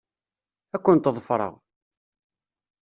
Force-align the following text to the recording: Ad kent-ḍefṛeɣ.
Ad 0.75 0.81
kent-ḍefṛeɣ. 0.83 1.53